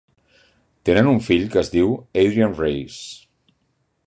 [0.89, 1.93] Tenen un fill que es diu
[2.25, 3.07] Adrian Raice.